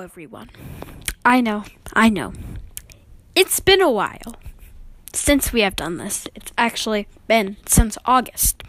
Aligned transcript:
everyone. 0.00 0.50
I 1.24 1.40
know, 1.40 1.64
I 1.94 2.08
know. 2.08 2.32
It's 3.34 3.60
been 3.60 3.80
a 3.80 3.90
while 3.90 4.36
since 5.12 5.52
we 5.52 5.60
have 5.60 5.76
done 5.76 5.98
this. 5.98 6.26
It's 6.34 6.52
actually 6.58 7.06
been 7.28 7.56
since 7.66 7.96
August. 8.04 8.62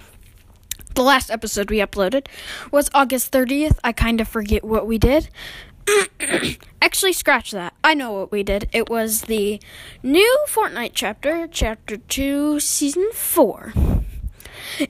The 0.93 1.03
last 1.03 1.31
episode 1.31 1.69
we 1.69 1.77
uploaded 1.77 2.27
was 2.71 2.89
August 2.93 3.31
30th. 3.31 3.79
I 3.83 3.91
kind 3.91 4.19
of 4.19 4.27
forget 4.27 4.63
what 4.63 4.85
we 4.85 4.97
did. 4.97 5.29
actually, 6.81 7.13
scratch 7.13 7.51
that. 7.51 7.73
I 7.83 7.93
know 7.93 8.11
what 8.11 8.31
we 8.31 8.43
did. 8.43 8.69
It 8.71 8.89
was 8.89 9.21
the 9.21 9.59
new 10.03 10.45
Fortnite 10.47 10.91
chapter, 10.93 11.47
Chapter 11.47 11.97
2, 11.97 12.59
Season 12.59 13.09
4. 13.13 13.73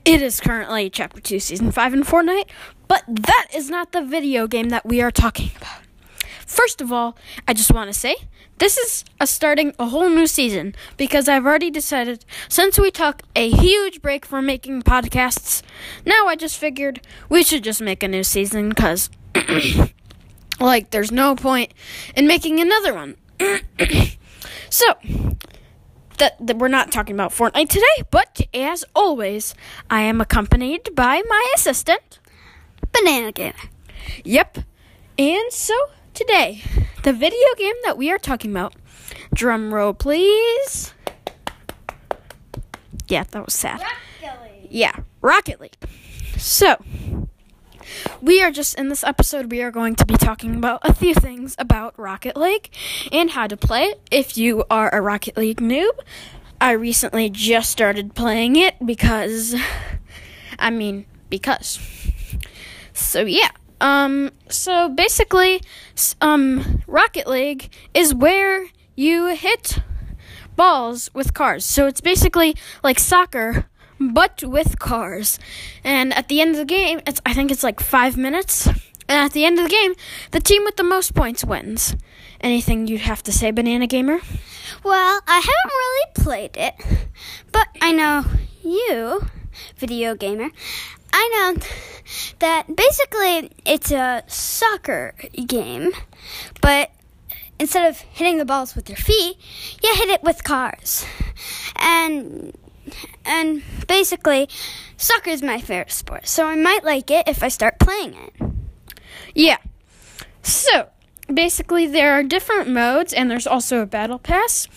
It 0.04 0.22
is 0.22 0.40
currently 0.40 0.90
Chapter 0.90 1.20
2, 1.20 1.38
Season 1.38 1.70
5 1.70 1.94
in 1.94 2.02
Fortnite, 2.02 2.48
but 2.88 3.04
that 3.08 3.46
is 3.54 3.70
not 3.70 3.92
the 3.92 4.02
video 4.02 4.46
game 4.46 4.68
that 4.70 4.84
we 4.86 5.00
are 5.00 5.10
talking 5.10 5.50
about. 5.56 5.81
First 6.52 6.82
of 6.82 6.92
all, 6.92 7.16
I 7.48 7.54
just 7.54 7.72
want 7.72 7.90
to 7.90 7.98
say 7.98 8.14
this 8.58 8.76
is 8.76 9.06
a 9.18 9.26
starting 9.26 9.74
a 9.78 9.86
whole 9.86 10.10
new 10.10 10.26
season 10.26 10.74
because 10.98 11.26
I've 11.26 11.46
already 11.46 11.70
decided 11.70 12.26
since 12.46 12.78
we 12.78 12.90
took 12.90 13.22
a 13.34 13.48
huge 13.48 14.02
break 14.02 14.26
from 14.26 14.44
making 14.44 14.82
podcasts, 14.82 15.62
now 16.04 16.26
I 16.26 16.36
just 16.36 16.58
figured 16.58 17.00
we 17.30 17.42
should 17.42 17.64
just 17.64 17.80
make 17.80 18.02
a 18.02 18.08
new 18.08 18.22
season 18.22 18.68
because 18.68 19.08
like 20.60 20.90
there's 20.90 21.10
no 21.10 21.34
point 21.34 21.72
in 22.14 22.26
making 22.26 22.60
another 22.60 22.92
one. 22.92 23.16
so, 24.68 24.92
that, 26.18 26.36
that 26.46 26.58
we're 26.58 26.68
not 26.68 26.92
talking 26.92 27.16
about 27.16 27.30
Fortnite 27.30 27.70
today, 27.70 28.02
but 28.10 28.42
as 28.52 28.84
always, 28.94 29.54
I 29.88 30.02
am 30.02 30.20
accompanied 30.20 30.94
by 30.94 31.22
my 31.26 31.52
assistant, 31.54 32.20
Banana 32.92 33.32
Gamer. 33.32 33.54
Yep. 34.22 34.58
And 35.18 35.50
so 35.50 35.74
today, 36.14 36.62
the 37.02 37.12
video 37.12 37.54
game 37.56 37.74
that 37.84 37.96
we 37.96 38.10
are 38.10 38.18
talking 38.18 38.50
about, 38.50 38.74
drum 39.34 39.72
roll 39.72 39.94
please. 39.94 40.94
Yeah, 43.08 43.24
that 43.30 43.44
was 43.44 43.54
sad. 43.54 43.80
Rocket 43.80 44.42
League. 44.42 44.68
Yeah, 44.70 44.96
Rocket 45.20 45.60
League. 45.60 45.76
So, 46.38 46.82
we 48.20 48.42
are 48.42 48.50
just 48.50 48.78
in 48.78 48.88
this 48.88 49.04
episode, 49.04 49.50
we 49.50 49.62
are 49.62 49.70
going 49.70 49.94
to 49.96 50.06
be 50.06 50.16
talking 50.16 50.54
about 50.54 50.80
a 50.82 50.94
few 50.94 51.14
things 51.14 51.54
about 51.58 51.98
Rocket 51.98 52.36
League 52.36 52.70
and 53.10 53.30
how 53.30 53.46
to 53.46 53.56
play 53.56 53.84
it. 53.84 54.00
If 54.10 54.36
you 54.36 54.64
are 54.70 54.94
a 54.94 55.00
Rocket 55.00 55.36
League 55.36 55.60
noob, 55.60 55.92
I 56.60 56.72
recently 56.72 57.28
just 57.28 57.70
started 57.70 58.14
playing 58.14 58.56
it 58.56 58.74
because, 58.84 59.54
I 60.58 60.70
mean, 60.70 61.06
because. 61.28 61.80
So, 62.92 63.22
yeah. 63.22 63.50
Um, 63.82 64.30
so 64.48 64.88
basically, 64.88 65.60
um, 66.20 66.82
Rocket 66.86 67.26
League 67.26 67.68
is 67.92 68.14
where 68.14 68.68
you 68.94 69.26
hit 69.34 69.78
balls 70.54 71.10
with 71.12 71.34
cars. 71.34 71.64
So 71.64 71.86
it's 71.88 72.00
basically 72.00 72.54
like 72.84 73.00
soccer, 73.00 73.66
but 73.98 74.44
with 74.44 74.78
cars. 74.78 75.38
And 75.82 76.14
at 76.14 76.28
the 76.28 76.40
end 76.40 76.52
of 76.52 76.58
the 76.58 76.64
game, 76.64 77.00
it's 77.06 77.20
I 77.26 77.34
think 77.34 77.50
it's 77.50 77.64
like 77.64 77.80
five 77.80 78.16
minutes. 78.16 78.68
And 79.08 79.18
at 79.26 79.32
the 79.32 79.44
end 79.44 79.58
of 79.58 79.64
the 79.64 79.70
game, 79.70 79.94
the 80.30 80.40
team 80.40 80.62
with 80.64 80.76
the 80.76 80.84
most 80.84 81.14
points 81.14 81.44
wins. 81.44 81.96
Anything 82.40 82.86
you'd 82.86 83.00
have 83.00 83.22
to 83.24 83.32
say, 83.32 83.50
Banana 83.50 83.88
Gamer? 83.88 84.20
Well, 84.84 85.20
I 85.26 85.36
haven't 85.36 85.78
really 85.82 86.06
played 86.14 86.56
it, 86.56 86.74
but 87.50 87.66
I 87.80 87.92
know 87.92 88.24
you, 88.62 89.26
video 89.76 90.14
gamer. 90.14 90.50
I 91.12 91.28
know 91.56 91.62
that 92.38 92.74
basically 92.74 93.50
it's 93.64 93.90
a 93.90 94.24
soccer 94.26 95.14
game, 95.46 95.92
but 96.60 96.90
instead 97.58 97.88
of 97.88 98.00
hitting 98.00 98.38
the 98.38 98.44
balls 98.44 98.74
with 98.74 98.88
your 98.88 98.96
feet, 98.96 99.36
you 99.82 99.94
hit 99.94 100.08
it 100.08 100.22
with 100.22 100.44
cars. 100.44 101.04
And 101.76 102.56
and 103.24 103.62
basically, 103.86 104.48
soccer 104.96 105.30
is 105.30 105.42
my 105.42 105.60
favorite 105.60 105.92
sport, 105.92 106.26
so 106.26 106.46
I 106.46 106.56
might 106.56 106.84
like 106.84 107.10
it 107.10 107.28
if 107.28 107.42
I 107.42 107.48
start 107.48 107.78
playing 107.78 108.14
it. 108.14 108.52
Yeah. 109.34 109.58
So, 110.42 110.88
basically, 111.34 111.86
there 111.86 112.12
are 112.12 112.22
different 112.22 112.68
modes, 112.68 113.12
and 113.12 113.30
there's 113.30 113.46
also 113.46 113.80
a 113.80 113.86
battle 113.86 114.18
pass. 114.18 114.68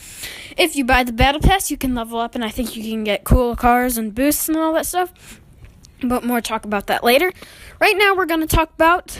If 0.57 0.75
you 0.75 0.85
buy 0.85 1.03
the 1.03 1.13
battle 1.13 1.41
pass, 1.41 1.69
you 1.69 1.77
can 1.77 1.95
level 1.95 2.19
up, 2.19 2.35
and 2.35 2.43
I 2.43 2.49
think 2.49 2.75
you 2.75 2.83
can 2.83 3.03
get 3.03 3.23
cool 3.23 3.55
cars 3.55 3.97
and 3.97 4.13
boosts 4.13 4.47
and 4.47 4.57
all 4.57 4.73
that 4.73 4.85
stuff. 4.85 5.41
But 6.01 6.23
more 6.23 6.41
talk 6.41 6.65
about 6.65 6.87
that 6.87 7.03
later. 7.03 7.31
Right 7.79 7.95
now, 7.97 8.15
we're 8.15 8.25
going 8.25 8.41
to 8.41 8.55
talk 8.55 8.73
about 8.73 9.17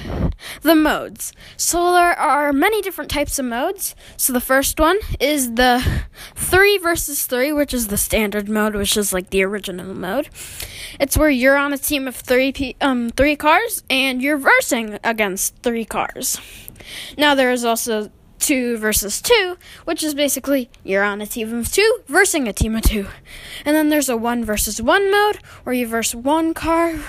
the 0.61 0.75
modes. 0.75 1.33
So, 1.57 1.93
there 1.93 2.17
are 2.17 2.53
many 2.53 2.81
different 2.81 3.09
types 3.11 3.39
of 3.39 3.45
modes. 3.45 3.95
So, 4.17 4.33
the 4.33 4.41
first 4.41 4.79
one 4.79 4.97
is 5.19 5.55
the 5.55 6.03
3 6.35 6.77
versus 6.79 7.25
3, 7.25 7.51
which 7.53 7.73
is 7.73 7.87
the 7.87 7.97
standard 7.97 8.49
mode, 8.49 8.75
which 8.75 8.97
is 8.97 9.13
like 9.13 9.29
the 9.29 9.43
original 9.43 9.93
mode. 9.93 10.29
It's 10.99 11.17
where 11.17 11.29
you're 11.29 11.57
on 11.57 11.73
a 11.73 11.77
team 11.77 12.07
of 12.07 12.15
three 12.15 12.51
pe- 12.51 12.75
um 12.81 13.09
three 13.09 13.35
cars 13.35 13.83
and 13.89 14.21
you're 14.21 14.37
versing 14.37 14.97
against 15.03 15.55
three 15.57 15.85
cars. 15.85 16.39
Now 17.17 17.35
there 17.35 17.51
is 17.51 17.65
also 17.65 18.11
two 18.39 18.77
versus 18.77 19.21
two, 19.21 19.57
which 19.85 20.03
is 20.03 20.13
basically 20.13 20.69
you're 20.83 21.03
on 21.03 21.21
a 21.21 21.25
team 21.25 21.53
of 21.53 21.71
two 21.71 21.99
versing 22.07 22.47
a 22.47 22.53
team 22.53 22.75
of 22.75 22.83
two. 22.83 23.07
And 23.65 23.75
then 23.75 23.89
there's 23.89 24.09
a 24.09 24.17
one 24.17 24.43
versus 24.43 24.81
one 24.81 25.11
mode 25.11 25.37
where 25.63 25.73
you 25.73 25.87
verse 25.87 26.13
one 26.13 26.53
car 26.53 26.99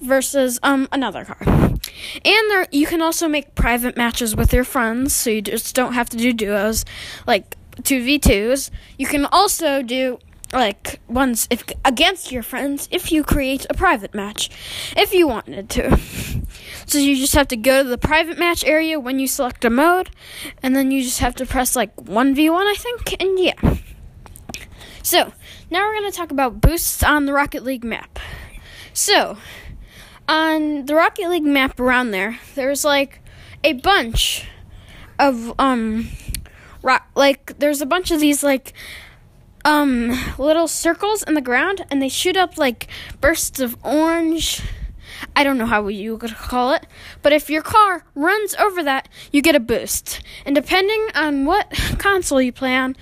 versus 0.00 0.58
um 0.62 0.88
another 0.92 1.24
car. 1.24 1.38
And 1.40 2.50
there 2.50 2.66
you 2.70 2.86
can 2.86 3.02
also 3.02 3.28
make 3.28 3.54
private 3.54 3.96
matches 3.96 4.34
with 4.34 4.52
your 4.52 4.64
friends, 4.64 5.14
so 5.14 5.30
you 5.30 5.42
just 5.42 5.74
don't 5.74 5.94
have 5.94 6.08
to 6.10 6.16
do 6.16 6.32
duos 6.32 6.84
like 7.26 7.56
2v2s. 7.82 8.70
You 8.98 9.06
can 9.06 9.26
also 9.26 9.82
do 9.82 10.18
like 10.52 11.00
ones 11.08 11.48
if 11.50 11.64
against 11.84 12.30
your 12.30 12.42
friends 12.42 12.88
if 12.92 13.10
you 13.10 13.24
create 13.24 13.66
a 13.68 13.74
private 13.74 14.14
match 14.14 14.48
if 14.96 15.12
you 15.12 15.26
wanted 15.28 15.68
to. 15.70 15.98
So 16.86 16.98
you 16.98 17.16
just 17.16 17.34
have 17.34 17.48
to 17.48 17.56
go 17.56 17.82
to 17.82 17.88
the 17.88 17.98
private 17.98 18.38
match 18.38 18.64
area 18.64 19.00
when 19.00 19.18
you 19.18 19.26
select 19.26 19.64
a 19.64 19.70
mode 19.70 20.10
and 20.62 20.76
then 20.76 20.92
you 20.92 21.02
just 21.02 21.18
have 21.18 21.34
to 21.36 21.44
press 21.44 21.74
like 21.74 21.94
1v1 21.96 22.62
I 22.64 22.74
think 22.74 23.20
and 23.20 23.38
yeah. 23.38 23.76
So, 25.02 25.32
now 25.70 25.86
we're 25.86 26.00
going 26.00 26.10
to 26.10 26.16
talk 26.16 26.32
about 26.32 26.60
boosts 26.60 27.02
on 27.04 27.26
the 27.26 27.32
Rocket 27.32 27.62
League 27.62 27.84
map. 27.84 28.18
So, 28.92 29.36
on 30.28 30.86
the 30.86 30.94
Rocket 30.94 31.28
League 31.28 31.44
map 31.44 31.78
around 31.78 32.10
there, 32.10 32.38
there's 32.54 32.84
like 32.84 33.20
a 33.64 33.74
bunch 33.74 34.46
of 35.18 35.52
um 35.58 36.08
rock 36.82 37.08
like 37.14 37.58
there's 37.58 37.80
a 37.80 37.86
bunch 37.86 38.10
of 38.10 38.20
these 38.20 38.42
like 38.42 38.74
um 39.64 40.12
little 40.38 40.68
circles 40.68 41.22
in 41.22 41.34
the 41.34 41.40
ground 41.40 41.84
and 41.90 42.02
they 42.02 42.08
shoot 42.08 42.36
up 42.36 42.58
like 42.58 42.86
bursts 43.20 43.60
of 43.60 43.76
orange 43.82 44.62
I 45.34 45.44
don't 45.44 45.58
know 45.58 45.66
how 45.66 45.88
you 45.88 46.18
could 46.18 46.34
call 46.34 46.72
it, 46.72 46.86
but 47.22 47.32
if 47.32 47.48
your 47.48 47.62
car 47.62 48.04
runs 48.14 48.54
over 48.56 48.82
that, 48.82 49.08
you 49.32 49.40
get 49.40 49.54
a 49.54 49.60
boost. 49.60 50.20
And 50.44 50.54
depending 50.54 51.08
on 51.14 51.46
what 51.46 51.70
console 51.98 52.40
you 52.40 52.52
play 52.52 52.76
on, 52.76 52.96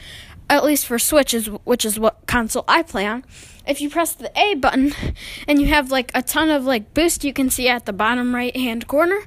at 0.48 0.64
least 0.64 0.86
for 0.86 0.98
Switch 0.98 1.34
is 1.34 1.46
which 1.64 1.84
is 1.84 1.98
what 1.98 2.26
console 2.26 2.64
I 2.68 2.82
play 2.82 3.06
on, 3.06 3.24
if 3.66 3.80
you 3.80 3.88
press 3.90 4.12
the 4.12 4.30
A 4.38 4.54
button 4.54 4.92
and 5.48 5.60
you 5.60 5.68
have 5.68 5.90
like 5.90 6.10
a 6.14 6.22
ton 6.22 6.50
of 6.50 6.64
like 6.64 6.94
boost 6.94 7.24
you 7.24 7.32
can 7.32 7.50
see 7.50 7.68
at 7.68 7.86
the 7.86 7.92
bottom 7.92 8.34
right 8.34 8.56
hand 8.56 8.86
corner, 8.86 9.20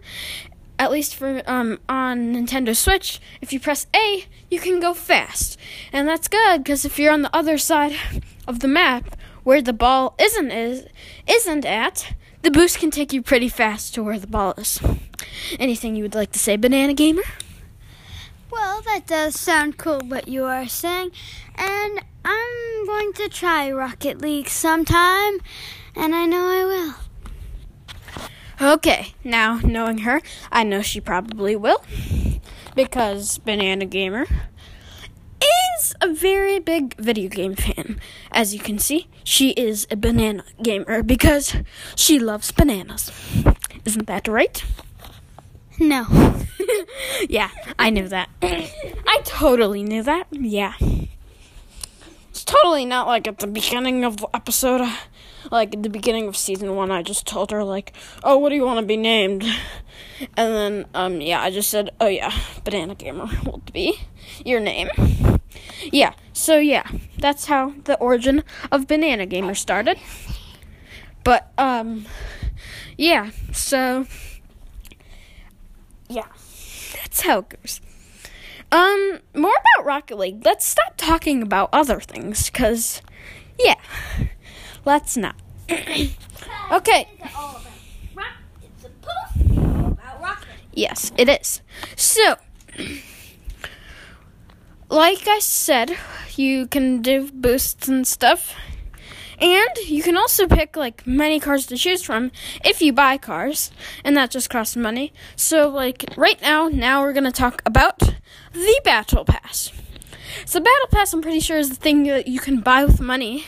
at 0.79 0.91
least 0.91 1.15
for 1.15 1.41
um 1.47 1.79
on 1.89 2.33
Nintendo 2.33 2.75
Switch, 2.75 3.19
if 3.41 3.51
you 3.51 3.59
press 3.59 3.87
A, 3.95 4.25
you 4.49 4.59
can 4.59 4.79
go 4.79 4.93
fast. 4.93 5.57
And 5.91 6.07
that's 6.07 6.27
good 6.27 6.65
cuz 6.65 6.85
if 6.85 6.99
you're 6.99 7.13
on 7.13 7.21
the 7.21 7.35
other 7.35 7.57
side 7.57 7.95
of 8.47 8.59
the 8.59 8.67
map 8.67 9.15
where 9.43 9.61
the 9.61 9.73
ball 9.73 10.15
isn't 10.19 10.51
is 10.51 10.85
isn't 11.27 11.65
at, 11.65 12.13
the 12.41 12.51
boost 12.51 12.79
can 12.79 12.91
take 12.91 13.13
you 13.13 13.21
pretty 13.21 13.49
fast 13.49 13.93
to 13.95 14.03
where 14.03 14.19
the 14.19 14.27
ball 14.27 14.53
is. 14.57 14.79
Anything 15.59 15.95
you 15.95 16.03
would 16.03 16.15
like 16.15 16.31
to 16.31 16.39
say, 16.39 16.55
Banana 16.57 16.93
Gamer? 16.93 17.23
Well, 18.49 18.81
that 18.83 19.07
does 19.07 19.39
sound 19.39 19.77
cool 19.77 19.99
what 19.99 20.27
you 20.27 20.45
are 20.45 20.67
saying, 20.67 21.11
and 21.55 21.99
I'm 22.23 22.85
going 22.85 23.13
to 23.13 23.29
try 23.29 23.71
Rocket 23.71 24.21
League 24.21 24.47
sometime, 24.47 25.39
and 25.95 26.15
I 26.15 26.25
know 26.25 26.47
I 26.47 26.65
will. 26.65 26.95
Okay, 28.59 29.13
now 29.23 29.59
knowing 29.63 29.99
her, 29.99 30.21
I 30.51 30.63
know 30.63 30.81
she 30.81 30.99
probably 30.99 31.55
will 31.55 31.83
because 32.73 33.37
Banana 33.37 33.85
Gamer 33.85 34.25
is 35.77 35.93
a 36.01 36.13
very 36.13 36.59
big 36.59 36.95
video 36.95 37.29
game 37.29 37.55
fan. 37.55 37.99
As 38.31 38.53
you 38.53 38.59
can 38.59 38.79
see, 38.79 39.07
she 39.23 39.51
is 39.51 39.85
a 39.91 39.95
banana 39.95 40.43
gamer 40.63 41.03
because 41.03 41.55
she 41.95 42.17
loves 42.17 42.51
bananas. 42.51 43.11
Isn't 43.85 44.07
that 44.07 44.27
right? 44.27 44.63
No. 45.79 46.05
yeah, 47.29 47.49
I 47.77 47.89
knew 47.89 48.07
that. 48.07 48.29
I 48.41 49.21
totally 49.23 49.83
knew 49.83 50.03
that. 50.03 50.27
Yeah. 50.31 50.73
It's 52.29 52.43
totally 52.43 52.85
not 52.85 53.07
like 53.07 53.27
at 53.27 53.39
the 53.39 53.47
beginning 53.47 54.03
of 54.03 54.17
the 54.17 54.27
episode. 54.33 54.87
like 55.51 55.75
at 55.75 55.83
the 55.83 55.89
beginning 55.89 56.27
of 56.27 56.35
season 56.35 56.75
one, 56.75 56.91
I 56.91 57.01
just 57.03 57.25
told 57.25 57.51
her 57.51 57.63
like, 57.63 57.93
"Oh, 58.23 58.37
what 58.37 58.49
do 58.49 58.55
you 58.55 58.65
want 58.65 58.79
to 58.79 58.85
be 58.85 58.97
named?" 58.97 59.43
And 60.35 60.53
then, 60.53 60.85
um, 60.93 61.21
yeah, 61.21 61.41
I 61.41 61.51
just 61.51 61.69
said, 61.69 61.91
"Oh 61.99 62.07
yeah, 62.07 62.33
Banana 62.63 62.95
Gamer 62.95 63.27
will 63.45 63.61
be 63.71 63.99
your 64.45 64.59
name." 64.59 64.89
Yeah, 65.91 66.13
so 66.33 66.57
yeah, 66.57 66.87
that's 67.17 67.45
how 67.45 67.73
the 67.85 67.97
origin 67.97 68.43
of 68.71 68.87
Banana 68.87 69.25
Gamer 69.25 69.55
started. 69.55 69.97
But 71.23 71.51
um, 71.57 72.05
yeah, 72.97 73.31
so 73.51 74.05
yeah, 76.09 76.27
that's 76.95 77.21
how 77.21 77.39
it 77.39 77.49
goes. 77.49 77.81
Um, 78.71 79.19
more 79.33 79.53
about 79.53 79.85
Rocket 79.85 80.17
League. 80.17 80.43
Let's 80.43 80.65
stop 80.65 80.97
talking 80.97 81.41
about 81.41 81.69
other 81.71 81.99
things, 81.99 82.49
cause 82.49 83.01
yeah, 83.59 83.75
let's 84.85 85.15
not. 85.17 85.35
okay. 86.71 87.07
Yes, 90.73 91.11
it 91.17 91.27
is. 91.27 91.61
So, 91.95 92.35
like 94.89 95.27
I 95.27 95.39
said, 95.39 95.97
you 96.35 96.67
can 96.67 97.01
do 97.01 97.31
boosts 97.33 97.87
and 97.87 98.05
stuff. 98.05 98.53
And 99.39 99.77
you 99.85 100.01
can 100.01 100.17
also 100.17 100.47
pick 100.47 100.75
like 100.75 101.05
many 101.05 101.39
cars 101.39 101.67
to 101.67 101.77
choose 101.77 102.01
from 102.01 102.31
if 102.65 102.81
you 102.81 102.91
buy 102.91 103.17
cars, 103.17 103.71
and 104.03 104.17
that 104.17 104.31
just 104.31 104.49
costs 104.49 104.75
money. 104.75 105.13
So 105.35 105.69
like 105.69 106.05
right 106.17 106.41
now, 106.41 106.69
now 106.69 107.01
we're 107.01 107.13
gonna 107.13 107.31
talk 107.31 107.61
about 107.65 107.99
the 108.53 108.81
Battle 108.83 109.25
Pass. 109.25 109.71
So 110.45 110.59
Battle 110.59 110.87
Pass, 110.91 111.13
I'm 111.13 111.21
pretty 111.21 111.39
sure, 111.39 111.57
is 111.57 111.69
the 111.69 111.75
thing 111.75 112.03
that 112.03 112.27
you 112.27 112.39
can 112.39 112.61
buy 112.61 112.83
with 112.83 112.99
money, 112.99 113.45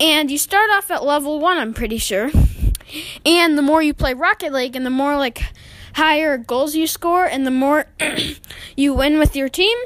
and 0.00 0.30
you 0.30 0.38
start 0.38 0.70
off 0.70 0.90
at 0.90 1.04
level 1.04 1.38
one. 1.40 1.58
I'm 1.58 1.74
pretty 1.74 1.98
sure, 1.98 2.30
and 3.26 3.58
the 3.58 3.62
more 3.62 3.82
you 3.82 3.92
play 3.92 4.14
Rocket 4.14 4.52
League, 4.52 4.76
and 4.76 4.86
the 4.86 4.90
more 4.90 5.16
like 5.16 5.42
higher 5.94 6.38
goals 6.38 6.74
you 6.74 6.86
score, 6.86 7.26
and 7.26 7.46
the 7.46 7.50
more 7.50 7.86
you 8.76 8.94
win 8.94 9.18
with 9.18 9.36
your 9.36 9.50
team, 9.50 9.76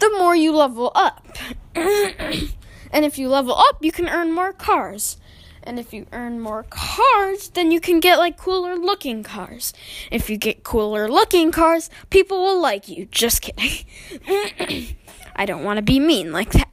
the 0.00 0.10
more 0.18 0.34
you 0.34 0.52
level 0.52 0.90
up. 0.96 1.28
And 2.90 3.04
if 3.04 3.18
you 3.18 3.28
level 3.28 3.54
up, 3.54 3.84
you 3.84 3.92
can 3.92 4.08
earn 4.08 4.32
more 4.32 4.52
cars. 4.52 5.16
And 5.62 5.78
if 5.78 5.92
you 5.92 6.06
earn 6.12 6.40
more 6.40 6.64
cars, 6.70 7.50
then 7.50 7.70
you 7.70 7.80
can 7.80 8.00
get 8.00 8.18
like 8.18 8.36
cooler 8.38 8.76
looking 8.76 9.22
cars. 9.22 9.72
If 10.10 10.30
you 10.30 10.36
get 10.38 10.62
cooler 10.64 11.08
looking 11.10 11.52
cars, 11.52 11.90
people 12.10 12.40
will 12.40 12.60
like 12.60 12.88
you. 12.88 13.06
Just 13.10 13.42
kidding. 13.42 13.84
I 15.36 15.44
don't 15.44 15.64
want 15.64 15.76
to 15.76 15.82
be 15.82 16.00
mean 16.00 16.32
like 16.32 16.52
that. 16.52 16.70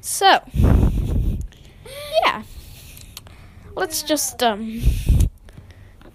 So, 0.00 0.40
yeah. 2.24 2.42
Let's 3.74 4.02
just, 4.02 4.42
um, 4.42 4.80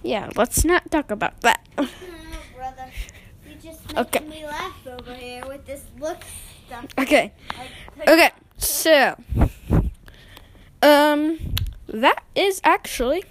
yeah, 0.02 0.30
let's 0.36 0.66
not 0.66 0.90
talk 0.90 1.12
about 1.12 1.42
that. 1.42 1.68
Brother, 1.76 2.90
you 3.48 3.56
just 3.62 3.86
making 3.88 3.98
Okay. 3.98 4.20
me 4.26 4.46
laugh 4.46 4.76
over 4.88 5.14
here 5.14 5.46
with 5.48 5.66
this 5.68 5.84
look 6.00 6.24
stuff. 6.66 6.88
Okay. 6.98 7.34
Okay. 8.08 8.32
So, 8.62 9.16
um, 10.84 11.40
that 11.88 12.24
is 12.36 12.62
actually 12.64 13.24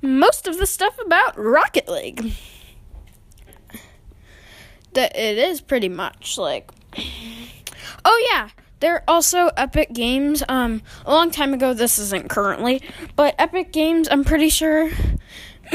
most 0.00 0.48
of 0.48 0.58
the 0.58 0.66
stuff 0.66 0.98
about 1.04 1.38
Rocket 1.38 1.86
League. 1.86 2.32
That 4.94 5.14
it 5.14 5.36
is 5.36 5.60
pretty 5.60 5.90
much 5.90 6.38
like. 6.38 6.70
Oh 8.04 8.28
yeah, 8.32 8.48
there 8.80 8.94
are 8.94 9.04
also 9.06 9.50
Epic 9.56 9.92
Games. 9.92 10.42
Um, 10.48 10.80
a 11.04 11.12
long 11.12 11.30
time 11.30 11.52
ago. 11.52 11.74
This 11.74 11.98
isn't 11.98 12.30
currently, 12.30 12.82
but 13.16 13.34
Epic 13.38 13.70
Games. 13.72 14.08
I'm 14.10 14.24
pretty 14.24 14.48
sure. 14.48 14.90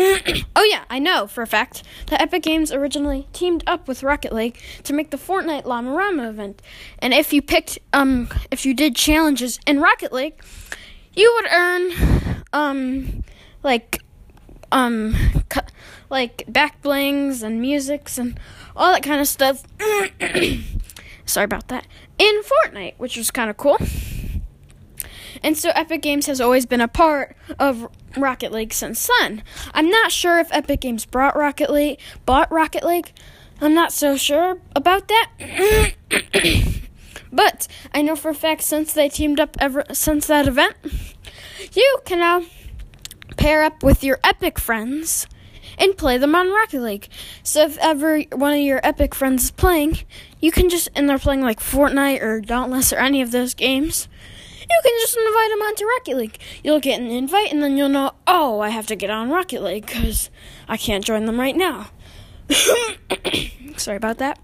oh 0.55 0.67
yeah, 0.69 0.83
I 0.89 0.99
know 0.99 1.27
for 1.27 1.41
a 1.41 1.47
fact 1.47 1.83
that 2.07 2.21
Epic 2.21 2.43
Games 2.43 2.71
originally 2.71 3.27
teamed 3.33 3.63
up 3.67 3.87
with 3.87 4.03
Rocket 4.03 4.31
League 4.33 4.57
to 4.83 4.93
make 4.93 5.09
the 5.11 5.17
Fortnite 5.17 5.65
Llama 5.65 5.91
Rama 5.91 6.29
event. 6.29 6.61
And 6.99 7.13
if 7.13 7.33
you 7.33 7.41
picked, 7.41 7.79
um, 7.91 8.29
if 8.51 8.65
you 8.65 8.73
did 8.73 8.95
challenges 8.95 9.59
in 9.67 9.81
Rocket 9.81 10.13
League, 10.13 10.41
you 11.13 11.31
would 11.35 11.51
earn, 11.51 12.43
um, 12.53 13.23
like, 13.63 14.01
um, 14.71 15.15
cu- 15.49 15.61
like 16.09 16.45
back 16.47 16.81
blings 16.81 17.43
and 17.43 17.59
musics 17.59 18.17
and 18.17 18.39
all 18.75 18.93
that 18.93 19.03
kind 19.03 19.19
of 19.19 19.27
stuff. 19.27 19.63
Sorry 21.25 21.43
about 21.43 21.67
that. 21.67 21.85
In 22.17 22.41
Fortnite, 22.43 22.95
which 22.97 23.17
was 23.17 23.31
kind 23.31 23.49
of 23.49 23.57
cool. 23.57 23.77
And 25.43 25.57
so 25.57 25.71
Epic 25.75 26.01
Games 26.01 26.27
has 26.27 26.41
always 26.41 26.65
been 26.65 26.81
a 26.81 26.87
part 26.87 27.35
of 27.59 27.87
Rocket 28.17 28.51
League 28.51 28.73
since 28.73 29.09
then. 29.19 29.43
I'm 29.73 29.89
not 29.89 30.11
sure 30.11 30.39
if 30.39 30.51
Epic 30.51 30.81
Games 30.81 31.05
brought 31.05 31.35
Rocket 31.35 31.69
League, 31.71 31.99
bought 32.25 32.51
Rocket 32.51 32.83
League. 32.83 33.13
I'm 33.59 33.73
not 33.73 33.93
so 33.93 34.17
sure 34.17 34.57
about 34.75 35.07
that. 35.07 35.93
but 37.31 37.67
I 37.93 38.01
know 38.01 38.15
for 38.15 38.29
a 38.29 38.35
fact 38.35 38.63
since 38.63 38.93
they 38.93 39.07
teamed 39.07 39.39
up 39.39 39.55
ever 39.59 39.83
since 39.91 40.27
that 40.27 40.47
event, 40.47 40.75
you 41.73 41.99
can 42.05 42.19
now 42.19 42.43
pair 43.37 43.63
up 43.63 43.83
with 43.83 44.03
your 44.03 44.19
Epic 44.23 44.59
friends 44.59 45.27
and 45.77 45.97
play 45.97 46.17
them 46.17 46.35
on 46.35 46.51
Rocket 46.51 46.81
League. 46.81 47.07
So 47.43 47.63
if 47.63 47.77
ever 47.79 48.21
one 48.33 48.53
of 48.53 48.59
your 48.59 48.81
Epic 48.83 49.15
friends 49.15 49.45
is 49.45 49.51
playing, 49.51 49.99
you 50.39 50.51
can 50.51 50.69
just 50.69 50.89
and 50.95 51.09
they're 51.09 51.19
playing 51.19 51.41
like 51.41 51.59
Fortnite 51.59 52.21
or 52.21 52.41
Dauntless 52.41 52.91
or 52.91 52.97
any 52.97 53.21
of 53.21 53.31
those 53.31 53.53
games 53.53 54.07
you 54.71 54.81
can 54.83 54.93
just 54.99 55.17
invite 55.17 55.49
them 55.49 55.61
onto 55.61 55.85
Rocket 55.85 56.17
League. 56.17 56.37
You'll 56.63 56.79
get 56.79 56.99
an 56.99 57.11
invite, 57.11 57.51
and 57.51 57.61
then 57.61 57.77
you'll 57.77 57.89
know, 57.89 58.13
oh, 58.25 58.59
I 58.61 58.69
have 58.69 58.87
to 58.87 58.95
get 58.95 59.09
on 59.09 59.29
Rocket 59.29 59.61
League 59.61 59.85
because 59.85 60.29
I 60.67 60.77
can't 60.77 61.03
join 61.03 61.25
them 61.25 61.39
right 61.39 61.55
now. 61.55 61.89
Sorry 63.77 63.97
about 63.97 64.17
that. 64.19 64.39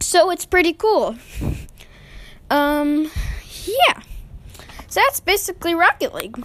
So 0.00 0.30
it's 0.30 0.46
pretty 0.46 0.72
cool. 0.72 1.16
Um, 2.50 3.10
yeah. 3.64 4.00
So 4.88 5.00
that's 5.00 5.20
basically 5.20 5.74
Rocket 5.74 6.14
League. 6.14 6.44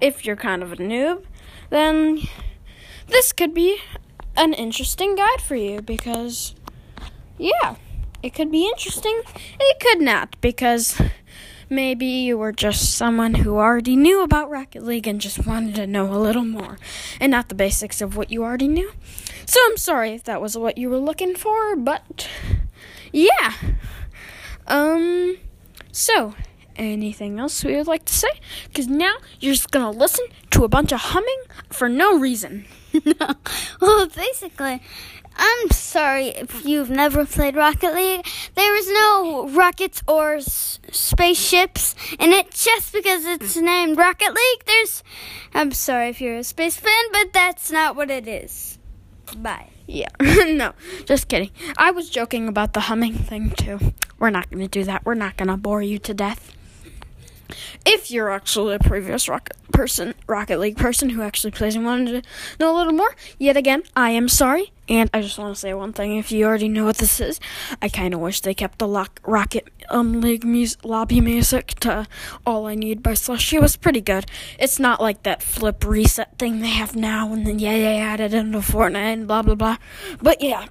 If 0.00 0.26
you're 0.26 0.36
kind 0.36 0.62
of 0.62 0.72
a 0.72 0.76
noob, 0.76 1.24
then 1.70 2.20
this 3.08 3.32
could 3.32 3.54
be 3.54 3.78
an 4.36 4.52
interesting 4.52 5.14
guide 5.16 5.40
for 5.40 5.56
you 5.56 5.80
because, 5.80 6.54
yeah, 7.38 7.76
it 8.22 8.34
could 8.34 8.50
be 8.50 8.66
interesting. 8.66 9.22
It 9.58 9.80
could 9.80 10.00
not 10.00 10.38
because 10.40 11.00
maybe 11.68 12.06
you 12.06 12.38
were 12.38 12.52
just 12.52 12.94
someone 12.94 13.34
who 13.34 13.56
already 13.56 13.96
knew 13.96 14.22
about 14.22 14.50
Rocket 14.50 14.82
League 14.82 15.06
and 15.06 15.20
just 15.20 15.46
wanted 15.46 15.74
to 15.76 15.86
know 15.86 16.12
a 16.12 16.18
little 16.18 16.44
more 16.44 16.78
and 17.20 17.30
not 17.30 17.48
the 17.48 17.54
basics 17.54 18.00
of 18.00 18.16
what 18.16 18.30
you 18.30 18.44
already 18.44 18.68
knew. 18.68 18.92
So 19.46 19.60
I'm 19.66 19.76
sorry 19.76 20.10
if 20.12 20.24
that 20.24 20.40
was 20.40 20.56
what 20.56 20.78
you 20.78 20.90
were 20.90 20.98
looking 20.98 21.34
for, 21.34 21.76
but 21.76 22.28
yeah. 23.12 23.52
Um 24.66 25.38
so 25.92 26.34
anything 26.76 27.38
else 27.38 27.64
we 27.64 27.76
would 27.76 27.86
like 27.86 28.04
to 28.06 28.14
say? 28.14 28.28
Cuz 28.74 28.88
now 28.88 29.14
you're 29.40 29.54
just 29.54 29.70
going 29.70 29.84
to 29.90 29.98
listen 29.98 30.26
to 30.50 30.64
a 30.64 30.68
bunch 30.68 30.92
of 30.92 31.00
humming 31.00 31.42
for 31.70 31.88
no 31.88 32.18
reason. 32.18 32.66
no. 33.04 33.34
Well, 33.80 34.06
basically, 34.08 34.82
I'm 35.38 35.70
sorry 35.70 36.28
if 36.28 36.64
you've 36.64 36.90
never 36.90 37.24
played 37.26 37.56
Rocket 37.56 37.94
League. 37.94 38.26
There 38.54 38.74
is 38.76 38.90
no 38.90 39.48
rockets 39.48 40.02
or 40.08 40.36
s- 40.36 40.78
spaceships 40.90 41.94
in 42.18 42.32
it 42.32 42.50
just 42.52 42.92
because 42.92 43.24
it's 43.24 43.56
named 43.56 43.98
Rocket 43.98 44.32
League. 44.34 44.64
There's. 44.66 45.02
I'm 45.54 45.72
sorry 45.72 46.08
if 46.08 46.20
you're 46.20 46.36
a 46.38 46.44
space 46.44 46.76
fan, 46.76 47.04
but 47.12 47.32
that's 47.32 47.70
not 47.70 47.96
what 47.96 48.10
it 48.10 48.26
is. 48.26 48.78
Bye. 49.36 49.68
Yeah. 49.86 50.08
no, 50.20 50.72
just 51.04 51.28
kidding. 51.28 51.50
I 51.76 51.90
was 51.90 52.10
joking 52.10 52.48
about 52.48 52.72
the 52.72 52.80
humming 52.80 53.14
thing 53.14 53.50
too. 53.50 53.78
We're 54.18 54.30
not 54.30 54.50
going 54.50 54.62
to 54.62 54.68
do 54.68 54.84
that. 54.84 55.04
We're 55.04 55.14
not 55.14 55.36
going 55.36 55.48
to 55.48 55.56
bore 55.56 55.82
you 55.82 55.98
to 56.00 56.14
death. 56.14 56.52
If 57.84 58.10
you're 58.10 58.30
actually 58.30 58.74
a 58.74 58.78
previous 58.78 59.28
Rocket 59.28 59.56
person, 59.72 60.14
Rocket 60.26 60.58
League 60.58 60.76
person 60.76 61.10
who 61.10 61.22
actually 61.22 61.52
plays 61.52 61.76
and 61.76 61.84
wanted 61.84 62.24
to 62.24 62.30
know 62.58 62.74
a 62.74 62.76
little 62.76 62.92
more, 62.92 63.14
yet 63.38 63.56
again, 63.56 63.84
I 63.94 64.10
am 64.10 64.28
sorry. 64.28 64.72
And 64.88 65.10
I 65.12 65.20
just 65.20 65.38
want 65.38 65.54
to 65.54 65.60
say 65.60 65.74
one 65.74 65.92
thing: 65.92 66.16
if 66.16 66.30
you 66.30 66.44
already 66.44 66.68
know 66.68 66.84
what 66.84 66.98
this 66.98 67.20
is, 67.20 67.40
I 67.82 67.88
kind 67.88 68.14
of 68.14 68.20
wish 68.20 68.40
they 68.40 68.54
kept 68.54 68.78
the 68.78 68.86
lock, 68.86 69.20
Rocket 69.24 69.68
um, 69.88 70.20
League 70.20 70.44
mus- 70.44 70.76
lobby 70.84 71.20
music 71.20 71.68
to 71.80 72.06
"All 72.44 72.66
I 72.66 72.74
Need" 72.74 73.02
by 73.02 73.14
Slush. 73.14 73.52
It 73.52 73.60
was 73.60 73.76
pretty 73.76 74.00
good. 74.00 74.26
It's 74.58 74.78
not 74.78 75.00
like 75.00 75.22
that 75.24 75.42
flip 75.42 75.84
reset 75.84 76.38
thing 76.38 76.60
they 76.60 76.68
have 76.68 76.94
now, 76.94 77.32
and 77.32 77.46
then 77.46 77.58
yeah, 77.58 77.72
they 77.72 77.98
added 77.98 78.32
into 78.32 78.58
Fortnite 78.58 79.12
and 79.12 79.26
blah 79.26 79.42
blah 79.42 79.54
blah. 79.54 79.76
But 80.20 80.40
yeah. 80.40 80.66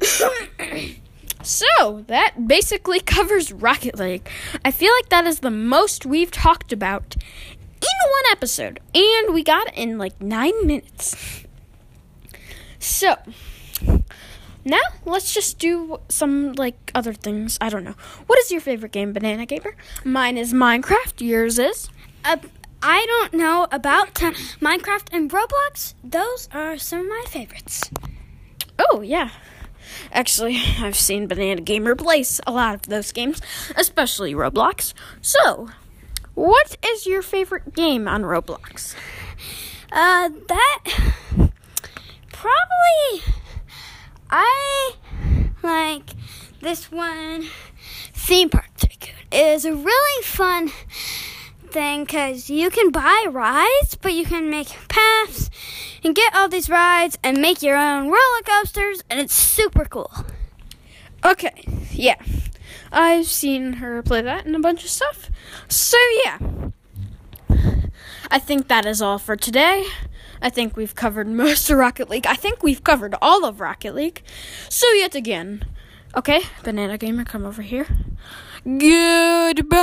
So, 1.42 2.02
that 2.08 2.48
basically 2.48 2.98
covers 2.98 3.52
Rocket 3.52 3.96
League. 4.00 4.28
I 4.64 4.72
feel 4.72 4.92
like 4.94 5.10
that 5.10 5.28
is 5.28 5.40
the 5.40 5.50
most 5.52 6.04
we've 6.04 6.32
talked 6.32 6.72
about 6.72 7.14
in 7.14 8.10
one 8.10 8.32
episode, 8.32 8.80
and 8.92 9.32
we 9.32 9.44
got 9.44 9.68
it 9.68 9.74
in 9.76 9.96
like 9.96 10.20
nine 10.20 10.66
minutes. 10.66 11.45
So, 12.86 13.16
now 14.64 14.78
let's 15.04 15.34
just 15.34 15.58
do 15.58 15.98
some 16.08 16.52
like 16.52 16.92
other 16.94 17.12
things. 17.12 17.58
I 17.60 17.68
don't 17.68 17.82
know. 17.82 17.96
What 18.28 18.38
is 18.38 18.52
your 18.52 18.60
favorite 18.60 18.92
game, 18.92 19.12
Banana 19.12 19.44
Gamer? 19.44 19.74
Mine 20.04 20.38
is 20.38 20.52
Minecraft. 20.52 21.20
Yours 21.20 21.58
is? 21.58 21.90
Uh, 22.24 22.36
I 22.80 23.04
don't 23.06 23.34
know 23.34 23.66
about 23.72 24.14
t- 24.14 24.26
Minecraft 24.60 25.08
and 25.12 25.28
Roblox. 25.28 25.94
Those 26.04 26.48
are 26.52 26.78
some 26.78 27.00
of 27.00 27.06
my 27.08 27.24
favorites. 27.26 27.90
Oh, 28.78 29.00
yeah. 29.00 29.30
Actually, 30.12 30.56
I've 30.78 30.96
seen 30.96 31.26
Banana 31.26 31.62
Gamer 31.62 31.96
play 31.96 32.24
a 32.46 32.52
lot 32.52 32.76
of 32.76 32.82
those 32.82 33.10
games, 33.10 33.42
especially 33.76 34.32
Roblox. 34.32 34.94
So, 35.20 35.70
what 36.34 36.76
is 36.86 37.04
your 37.04 37.22
favorite 37.22 37.74
game 37.74 38.06
on 38.06 38.22
Roblox? 38.22 38.94
Uh, 39.90 40.30
that 40.48 41.45
probably 42.36 43.34
I 44.30 44.92
like 45.62 46.10
this 46.60 46.92
one 46.92 47.46
theme 48.12 48.50
park. 48.50 48.70
It 48.82 49.14
is 49.32 49.64
a 49.64 49.74
really 49.74 50.22
fun 50.22 50.70
thing 51.68 52.04
because 52.04 52.50
you 52.50 52.70
can 52.70 52.90
buy 52.90 53.26
rides, 53.30 53.96
but 54.00 54.12
you 54.12 54.26
can 54.26 54.50
make 54.50 54.68
paths 54.88 55.50
and 56.04 56.14
get 56.14 56.34
all 56.34 56.48
these 56.48 56.68
rides 56.68 57.18
and 57.22 57.38
make 57.38 57.62
your 57.62 57.76
own 57.76 58.04
roller 58.08 58.42
coasters, 58.44 59.02
and 59.08 59.18
it's 59.18 59.34
super 59.34 59.84
cool. 59.86 60.12
Okay, 61.24 61.64
yeah. 61.90 62.16
I've 62.92 63.26
seen 63.26 63.74
her 63.74 64.02
play 64.02 64.22
that 64.22 64.46
and 64.46 64.54
a 64.54 64.60
bunch 64.60 64.84
of 64.84 64.90
stuff. 64.90 65.30
So, 65.68 65.96
yeah. 66.24 66.38
I 68.30 68.38
think 68.38 68.68
that 68.68 68.86
is 68.86 69.00
all 69.00 69.18
for 69.18 69.36
today. 69.36 69.86
I 70.40 70.50
think 70.50 70.76
we've 70.76 70.94
covered 70.94 71.26
most 71.44 71.70
of 71.70 71.78
Rocket 71.78 72.08
League. 72.10 72.26
I 72.26 72.34
think 72.34 72.62
we've 72.62 72.84
covered 72.84 73.14
all 73.20 73.44
of 73.44 73.60
Rocket 73.60 73.94
League. 73.94 74.22
So, 74.68 74.90
yet 74.92 75.14
again. 75.14 75.64
Okay, 76.16 76.40
Banana 76.62 76.96
Gamer, 76.96 77.24
come 77.24 77.44
over 77.44 77.62
here. 77.62 77.86
Goodbye. 78.64 79.76